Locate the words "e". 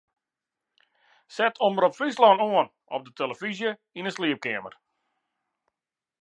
4.07-4.11